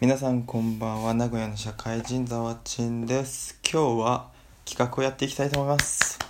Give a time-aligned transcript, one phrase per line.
[0.00, 1.12] 皆さんこんばんは。
[1.12, 3.58] 名古屋の社会人ざわちんです。
[3.64, 4.28] 今日は
[4.64, 6.20] 企画をやっていきたいと思います。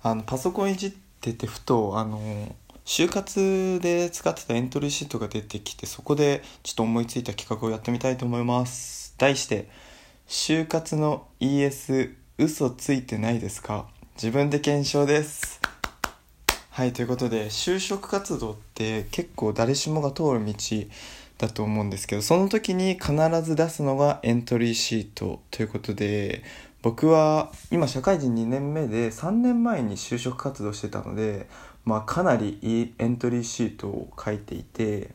[0.00, 2.54] あのパソコンいじっててふとあの
[2.84, 9.12] 就活で使ってたエントリーシートが出てきてそこでちょっと思いついた企画をやってみたいと思います。
[9.18, 9.68] 題して
[10.28, 13.88] 就活の ES 嘘ついてないですか？
[14.14, 15.60] 自分で検証です。
[16.70, 20.54] はいということで就職活動って結構誰しもが通る道。
[21.38, 26.42] だと思うんですけどその時に必ず出すのがエントリーシートということで
[26.82, 31.48] 僕は今社会人2年目で3年前に就職活動してたので、
[31.84, 35.10] まあ、かなりいいエントリーシートを書いていて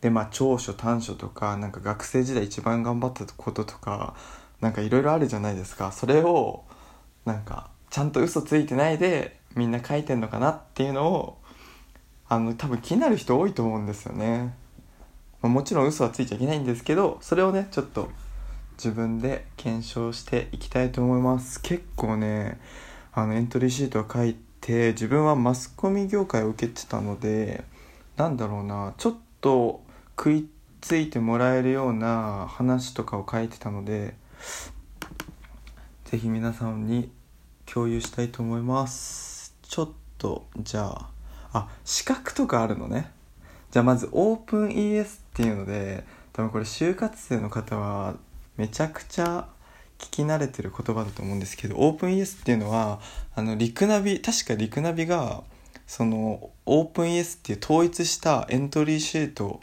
[0.00, 4.14] でまあ長所短所とかなんか学生時代一番頑張ったこととか
[4.60, 5.92] なんかいろいろあるじゃないですか。
[5.92, 6.64] それを
[7.24, 11.38] なんかちゃんと嘘ついてないでみんな書いてんのかなっていうのを
[12.28, 14.54] あの多分気になる人多いと思うんですよね、
[15.44, 18.08] まあ、もちろん嘘はついちゃいけないんですけどそれをねちょっと
[18.78, 21.60] 自分で検証していきたいと思います。
[21.60, 22.58] 結構ね
[23.12, 27.62] あのエントリーシートを書いて自分はマスコミ業界を受けてたので
[28.16, 29.82] なんだろうなちょっと
[30.16, 30.48] 食い
[30.80, 34.14] ついてもらえるような話とかを書いてたので
[36.06, 37.12] 是非皆さんに
[37.66, 39.54] 共有したいと思います。
[39.60, 41.10] ちょっとじゃあ
[41.52, 43.13] あ資格とかあるのね。
[43.74, 48.14] じゃあまずオープン ES っていうので多分これ就活生の方は
[48.56, 49.48] めちゃくちゃ
[49.98, 53.00] 聞き慣れてる言葉だと思うんですけどオープン ES っていうのは
[53.34, 55.42] あのリクナビ確かリクナビが
[55.88, 59.60] そのオープン ES っていう統一したエントリーシート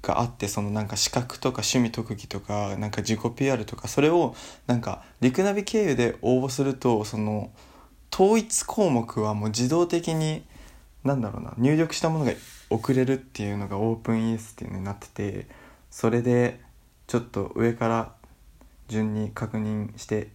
[0.00, 4.34] があってそのなんか資格とか趣味特技とかなんか自己 PR とかそれを
[4.68, 7.50] なんかリクナビ経由で応募するとその
[8.10, 10.44] 統一項目はもう自動的に
[11.04, 12.32] なんだろうな入力したものが
[12.70, 15.46] 送れるっていうのがオープン ES っていうのになってて
[15.90, 16.60] それで
[17.06, 18.12] ちょっと上から
[18.88, 20.28] 順に確認して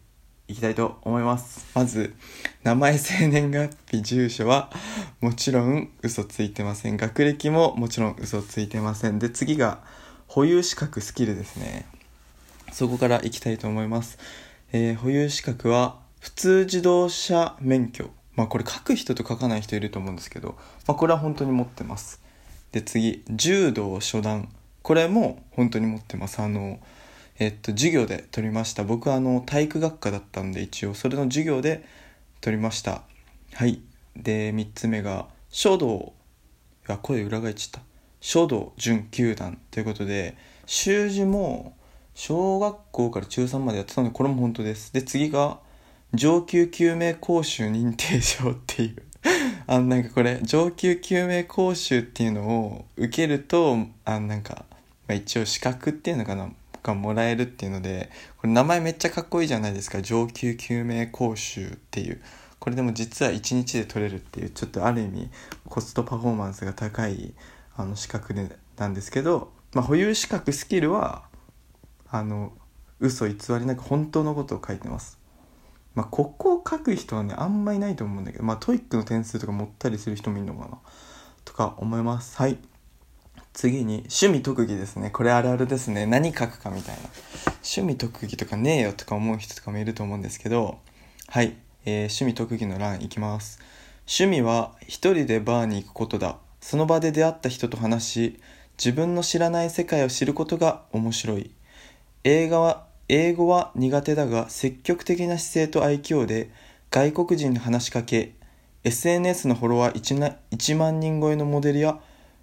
[0.48, 1.66] いきたいと思います。
[1.74, 2.14] まず
[2.64, 4.70] 名前生年月日住所は
[5.20, 6.98] もちろん嘘ついてません。
[6.98, 9.18] 学歴ももちろん嘘ついてません。
[9.18, 9.80] で次が
[10.28, 11.86] 保有資格スキルですね。
[12.72, 14.18] そこからいきたいと思います、
[14.74, 18.12] えー、保有資格は普通自動車免許。
[18.36, 20.58] まあこれ書く人と書かない人いると思うんですけど、
[20.88, 22.25] まあ、これは本当に持ってます。
[22.76, 24.50] で次柔道初段
[24.82, 26.80] これも本当に持ってますあの
[27.38, 28.86] えっと、授業で取りました。
[28.86, 31.84] 僕はあの、体育学科だったんで、一応、それの授業で
[32.40, 33.02] 取りました。
[33.54, 33.82] はい。
[34.16, 36.14] で、3つ目が、書道。
[36.88, 37.86] いや、声裏返っちゃった。
[38.22, 41.76] 書道準9段ということで、習字も、
[42.14, 44.94] 小学校から中3までやってたので、これも本当です。
[44.94, 45.60] で、次が、
[46.14, 49.04] 上級救命講習認定証っていう
[49.68, 54.66] あなんかこれ、上級救命講習っていうのを受けると、あなんか、
[55.08, 56.52] まあ、一応資格っていうのかな。
[56.86, 62.22] がもらえるっていうのでこれ名前めっちゃかっこいいじゃないですか上級救命講習っていう
[62.60, 65.30] これでも実は1日で取れるっていうちょっとある意味
[65.68, 67.34] コストパフォーマンスが高い
[67.76, 71.24] あの資格でなんですけど、まあ、保有資格スキルは
[72.10, 72.54] あの
[73.00, 75.20] 嘘偽りなく本当のことを書いてます。
[75.96, 80.78] まあ、ここを書く人はねあんまいないと思うんだけどまあ TOEIC の点数とか持ったりする人もいるのかな
[81.46, 82.38] とか思います。
[82.38, 82.58] はい。
[83.54, 85.10] 次に趣味特技ですね。
[85.12, 86.06] これあるあるですね。
[86.06, 87.10] 何書くかみたいな。
[87.64, 90.80] 趣味特技とかねえよとか思う人とかもいると思うんですけど
[91.28, 93.60] はい、えー、趣味特技の欄いきます。
[94.08, 96.38] 趣味は一人でバーに行くことだ。
[96.60, 98.40] その場で出会った人と話し
[98.78, 101.52] 自分の知らない世界を知ることが面白い。
[102.24, 106.50] 映画は英語は苦手だが積極的な姿勢と愛嬌で
[106.90, 108.34] 外国人に話しかけ
[108.84, 112.00] SNS のフォロワー 1, 1万人超えのモデルや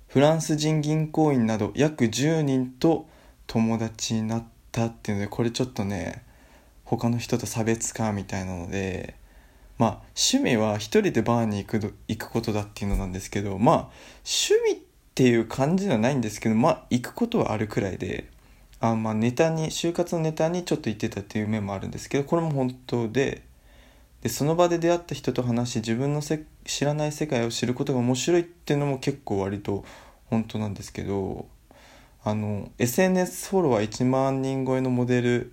[0.06, 3.08] フランス人銀行員など約10人と
[3.48, 6.22] 友達になったっていうのでこれちょっとね
[6.84, 9.16] 他の人と差別化みたいなので
[9.78, 13.76] まあ趣味は一人でバーに行く行くことだっていうのなんですけどまあ
[14.24, 14.82] 趣味っ
[15.14, 18.31] ていう感じではないんですけどまあ行くことはあるくらいで
[18.82, 23.42] あまあネタに就活のネタにちょっと行ってたっていう面もあるんですけどこれも本当で
[24.22, 29.84] でその場で出会った人と話し自分のせ知らない世界を知ることが面白いっていうのも結構割と
[30.30, 31.46] 本当なんですけど
[32.24, 35.52] あの SNS フォロワー1万人超えのモデル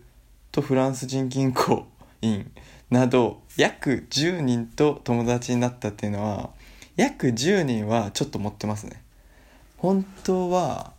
[0.51, 1.85] とフランス人銀行
[2.23, 2.51] 員
[2.89, 6.49] など約10人と友達になったっていうのは
[6.95, 9.03] 約10人はちょっと持ってますね。
[9.77, 10.93] 本当は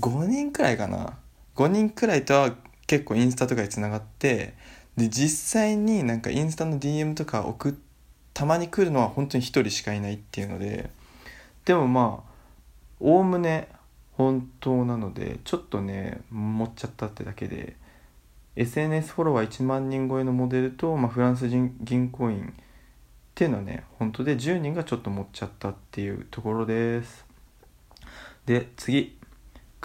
[0.00, 1.16] 5人くらいかな。
[1.56, 2.54] 5人くらいとは
[2.86, 4.54] 結構インスタとかでつながって
[4.96, 7.74] で実際になんかインスタの DM とか送っ
[8.32, 10.90] たまに来るのは本当に1人しかいないっていうので
[11.64, 12.32] でもまあ
[13.00, 13.68] おおむね
[14.12, 17.76] 本当なのでちょっとね持っちゃったってだけで
[18.56, 22.64] SNS フォロワー1万人超えのモデルと、まあ、フランス人銀行員っ
[23.34, 27.26] ていうのはね本当で10人がちょっと持っちゃったっていうところです。
[28.46, 29.15] で次。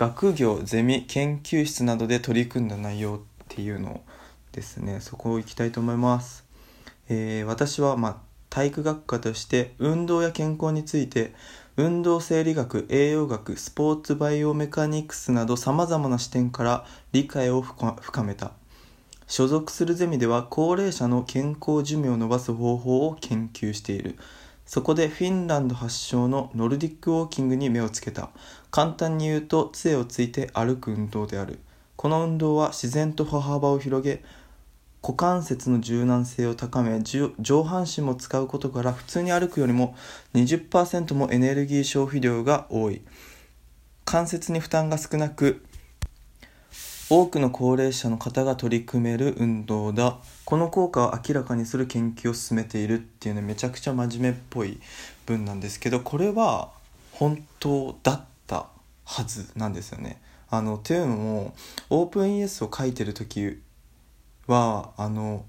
[0.01, 3.19] 学業ゼミ研究室などで取り組んだ内容っ
[3.50, 4.01] ていうの
[4.51, 5.00] ですね。
[5.00, 6.44] そこを行きたいと思います、
[7.07, 8.18] えー、私はまあ
[8.50, 11.36] 体育学科として運動や健康について
[11.77, 18.53] 運動生理学栄養学スポーツバイオメカニクスなどさまざまな視点から理解を深めた。
[19.27, 24.18] 所属するゼミでは高齢者の健康寿命を伸ばす方法を研究している。
[24.73, 28.29] そこでフィンランド発祥のノルディックウォーキングに目をつけた。
[28.69, 31.59] 簡単に言うと杖をついて歩く運動である。
[31.97, 34.23] この運動は自然と歩幅を広げ
[35.03, 37.33] 股関節の柔軟性を高め上
[37.65, 39.94] 半身も使うことから普通に歩くよりも
[40.35, 43.01] 20%もエネルギー消費量が多い。
[44.06, 45.65] 関節に負担が少なく
[47.13, 54.79] 多くの高齢者の方が取り組める運動だこの効果を明らかにする研究を進めているっていうねめちゃくちゃ真面目っぽい
[55.25, 56.69] 文なんですけどこれは
[57.11, 58.67] 本当だった
[59.03, 60.21] はずなんですよね。
[60.49, 61.53] あのっていうのも
[61.89, 63.59] オープンイエスを書いてる時
[64.47, 65.43] はあの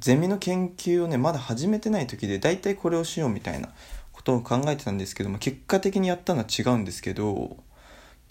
[0.00, 3.68] ゼミの研究をねまだ始めてない時で大体これをしようみたいな
[4.10, 7.56] ことを考えてたんですけども結果的にやったのは違うんですけど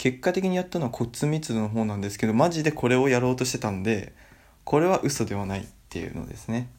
[0.00, 4.14] 結果的にやったのは骨密度の方なんですけどマジでこれをやろうとしてたんで
[4.64, 6.70] これは嘘ではないっていうのですね。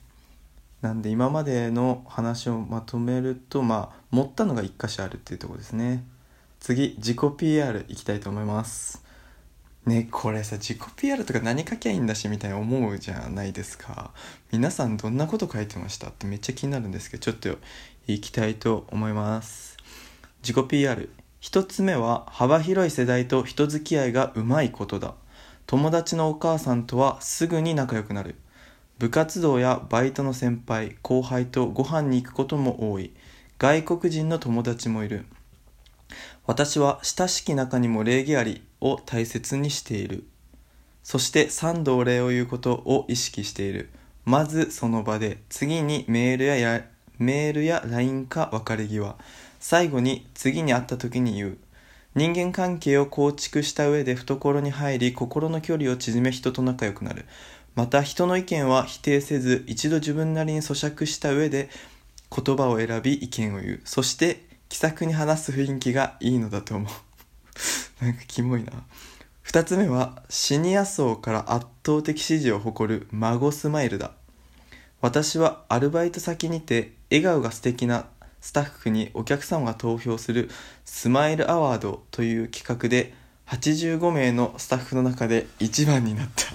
[0.81, 6.03] なんで今までの話をまとめるとまあ持ったのが1箇所あるっていうとこですね。
[6.59, 9.03] 次自己 PR いきたいと思います。
[9.85, 14.09] ねこれさ自己 PR とか何書きゃいいんだしみたいに思うじゃないですか。
[14.51, 17.55] 皆さんどんなこと書いてましたってめっちゃ気になるんですけどちょっと
[18.07, 19.77] いきたいと思います。
[20.41, 21.07] 自己 PR
[21.41, 25.15] 一つ目は幅広い世代と人付き合いがうまいことだ
[25.67, 28.35] 友達のお母さんとはすぐに仲良くなる
[28.97, 33.11] 部活動やバイトの先輩後輩とご飯に行くことも多い
[33.57, 35.25] 外国人の友達もいる
[36.45, 40.25] 私は親しき中にも礼儀ありを大切にしている。
[41.03, 43.89] そして三度お礼を言うことを意識している。
[44.25, 46.83] まずその場で、次にメールや
[47.17, 49.15] メールや LINE か別れ際。
[49.61, 51.57] 最後に次に会った時に言う。
[52.15, 57.25] 人間関係を構築した上で懐に入り心の距離を縮め人と仲良くなる。
[57.75, 61.69] また人の意見は否定せず一度自分なりに咀嚼した上で
[62.35, 63.81] 言葉を選び意見を言う。
[63.85, 66.91] そして気さくに話す雰囲気がいいのだと思う。
[68.03, 68.73] なんかキモいな。
[69.45, 74.11] 2つ目はシニア層から圧倒的支持を誇る孫スマイルだ。
[75.01, 78.07] 私はアルバイト先にて笑顔が素敵な
[78.41, 80.49] スタッフにお客様が投票する
[80.83, 83.13] スマイルアワードという企画で
[83.47, 86.45] 85名のスタッフの中で1番になった。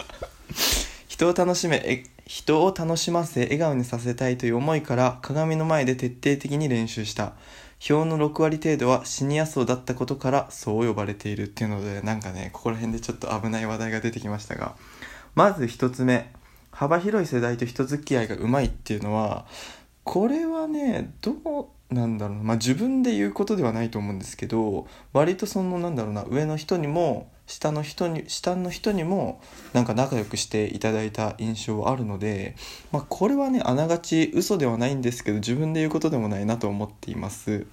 [1.08, 7.34] 人を楽しめ人を楽しませ笑顔にさせたいという思いから鏡の前で徹底的に練習した。
[7.78, 14.74] 票の6割程度はシニア層だったことからそう呼ばれているっていうのでなんかねここら辺でちょっと危ない話題が出てきましたが。
[15.34, 16.32] まず1つ目。
[16.72, 19.46] 幅広い世代と人付き合いがうまいっていうのは
[20.06, 29.40] これはねどうなんだろうまあ自分で言うことではないと思うんですけど割とそのなんだろうな上の人にも下の人に下の人にも
[29.72, 32.54] なんか仲良くしていただいた印象はあるので、
[32.92, 37.66] まあ、これはねあながち嘘ではないんですけど自分で言うことでもないなと思っています。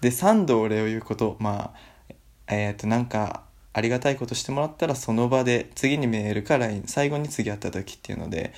[0.00, 1.72] で3度お礼を言うことま
[2.08, 2.12] あ
[2.48, 8.52] えっ、ー、となんかありがたいことしてもらったらその場で次にメールか LINE 最後に次会った時っていうので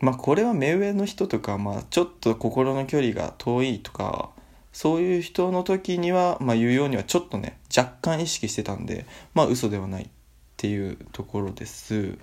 [0.00, 4.30] まあこれは目上の人とか、まあ、ちょっと心の距離が遠いとか
[4.72, 10.08] そういう人の時には、まあ、言うようにはちょっとね若干意識してたんでまあ嘘ではないっ
[10.56, 12.18] ていうところです。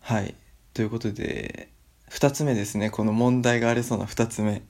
[0.00, 0.34] はい。
[0.74, 1.68] ということで
[2.10, 2.90] 2つ目ですね。
[2.90, 4.62] この問題がありそうな2つ目。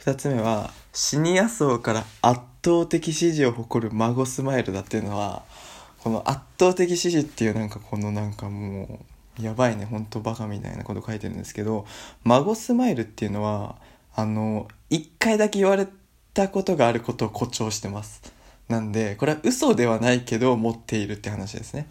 [0.00, 5.44] 2つ目はシニア層から圧倒的支持を誇る孫スマイルだっていうのは
[5.98, 11.86] この圧倒的支持っていうなんかこのなんかもうやばいねほんとバカみたいなこと書いてるんですけど
[12.22, 13.76] 孫スマイルっていうのは
[14.14, 15.88] あの一回だけ言われ
[16.34, 18.22] たことがあることを誇張してます。
[18.68, 21.86] なんでこれは嘘ではないけど持っているって話ですね。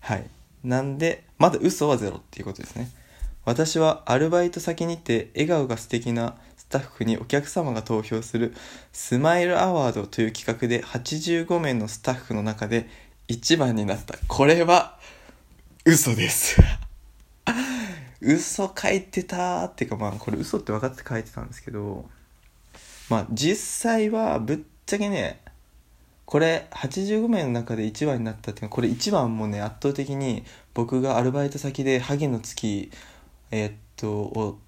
[0.00, 0.24] はい。
[0.64, 2.90] なんでまだ嘘はゼロっていうことですね。
[3.44, 8.54] 私はアルバイト先にて笑顔が素敵なスタッフにお客様が投票する
[8.92, 12.88] スマイルアワードという企画で85名のスタッフの中で
[13.28, 14.18] 1番になった。
[14.26, 14.97] これは
[15.90, 16.60] 嘘です。
[18.20, 22.04] 嘘書いてたっていうかまあこれ嘘って分かって書いてたんですけど
[23.08, 25.40] まあ実際はぶっちゃけね
[26.26, 32.90] これ85名の中で1番になったっていうのはこれ1番もね圧倒的に僕がアルバイト先でハゲの月
[33.50, 34.58] えーっとを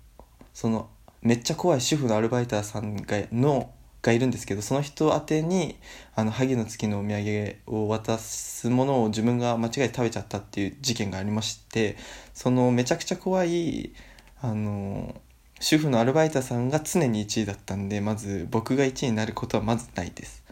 [0.55, 0.89] その
[1.21, 3.71] めっちゃ怖い主婦のアルバイターさんがの
[4.03, 5.77] がいるんですけどその人宛てに
[6.15, 11.97] あの萩の月のお土産を渡すものを自分が間違えて食べちゃったっていう事件がありまして
[12.33, 13.93] そのめちゃくちゃ怖い
[14.41, 15.15] あの
[15.61, 20.43] 主婦のアルバイターさんが常に1位だったんでまず僕が1位になることはまずないです。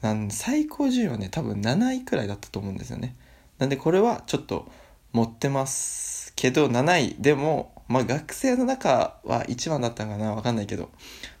[0.00, 3.14] なん最高順位はね多分7位くらいだったと思うんですよね。
[3.58, 4.66] なんでこれはちょっと
[5.12, 10.90] 持ってますけど7位でもまあ学生の中は1番だったんかなわかんないけど。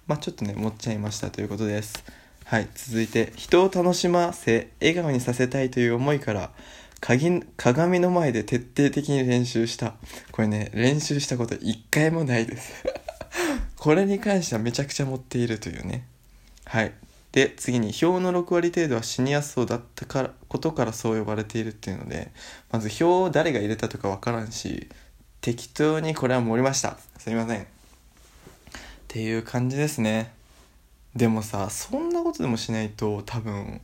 [0.06, 2.04] まあちょっとね持っちゃいましたということです。
[2.44, 6.50] はい続いて人を楽しませ笑顔にさせたいという思いから
[7.00, 9.94] 鍵鏡の前で徹底的に練習した。
[10.30, 12.84] これね練習したこと一回もないです。
[13.76, 16.06] これに関してはめちゃくちゃ持っているというね。
[16.66, 16.92] はい。
[17.32, 22.30] で次に表の6割程度は死にやすそうだったからことからそう呼ばれているっていうので
[22.70, 24.90] まず表を誰が入れたとかわからんし
[25.42, 26.96] 適当にこれは盛りました。
[27.18, 27.62] すいません。
[27.62, 27.64] っ
[29.08, 30.32] ていう感じですね。
[31.16, 33.80] でもさそんなことでもしないと多分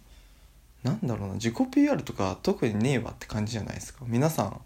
[0.84, 4.04] なんだろうな自己 PR とか特にねえわって感じじゃないですか。
[4.06, 4.60] 皆さん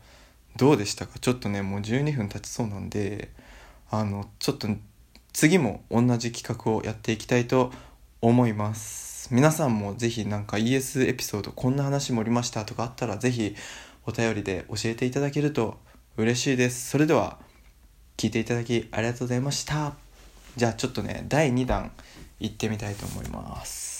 [0.58, 1.18] どうでしたか？
[1.18, 3.30] ちょっとねもう12分経ちそうなんで
[3.90, 4.68] あのちょっと
[5.32, 7.72] 次も同じ企画をやっていきたいと
[8.20, 9.32] 思います。
[9.32, 13.56] 皆さんもぜひなんか ES エピソードこんな話盛りましたとかあったらぜひ
[14.04, 15.78] お便りで教えていただけると
[16.16, 16.90] 嬉しいです。
[16.90, 17.38] それでは
[18.18, 19.94] 聞いていただきありがとうございました。
[20.56, 21.90] じゃあちょっとね第2弾
[22.38, 23.91] 行ってみたいと思います。